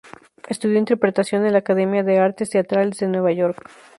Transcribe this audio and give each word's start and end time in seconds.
Estudió 0.49 0.79
interpretación 0.79 1.45
en 1.45 1.51
la 1.53 1.59
Academia 1.59 2.01
de 2.01 2.17
Artes 2.17 2.49
Teatrales 2.49 2.97
de 2.97 3.07
Nueva 3.07 3.31
York. 3.33 3.63